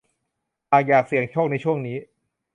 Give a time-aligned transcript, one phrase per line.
[0.69, 1.97] หากอยากเสี่ยงโชคในช่วงนี้